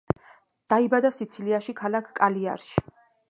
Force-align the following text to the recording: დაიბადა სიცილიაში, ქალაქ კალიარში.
დაიბადა 0.73 1.11
სიცილიაში, 1.17 1.77
ქალაქ 1.83 2.09
კალიარში. 2.21 2.85